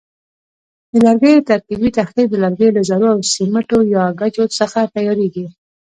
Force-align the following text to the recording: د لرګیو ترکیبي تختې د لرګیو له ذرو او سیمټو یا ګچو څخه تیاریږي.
د 0.91 0.93
لرګیو 1.05 1.45
ترکیبي 1.49 1.89
تختې 1.97 2.23
د 2.27 2.33
لرګیو 2.43 2.75
له 2.77 2.81
ذرو 2.89 3.07
او 3.15 3.19
سیمټو 3.33 3.79
یا 3.95 4.03
ګچو 4.19 4.45
څخه 4.57 4.79
تیاریږي. 4.95 5.45